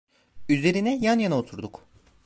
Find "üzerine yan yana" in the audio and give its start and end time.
0.49-1.37